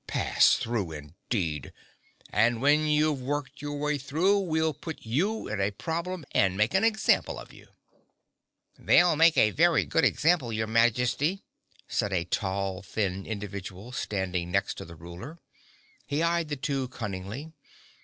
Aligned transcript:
Pass 0.07 0.55
through, 0.55 0.93
indeed! 0.93 1.71
And 2.31 2.59
when 2.59 2.87
you've 2.87 3.21
worked 3.21 3.61
your 3.61 3.77
way 3.77 3.99
through 3.99 4.39
we'll 4.39 4.73
put 4.73 5.05
you 5.05 5.47
in 5.47 5.61
a 5.61 5.69
problem 5.69 6.25
and 6.31 6.57
make 6.57 6.73
an 6.73 6.83
example 6.83 7.37
of 7.37 7.53
you." 7.53 7.67
"They'll 8.79 9.15
make 9.15 9.37
a 9.37 9.51
very 9.51 9.85
good 9.85 10.03
example, 10.03 10.51
your 10.51 10.65
Majesty," 10.65 11.43
said 11.87 12.11
a 12.11 12.25
tall 12.25 12.81
thin 12.81 13.27
individual 13.27 13.91
standing 13.91 14.49
next 14.49 14.73
to 14.79 14.85
the 14.85 14.95
Ruler. 14.95 15.37
He 16.07 16.23
eyed 16.23 16.49
the 16.49 16.55
two 16.55 16.87
cunningly. 16.87 17.51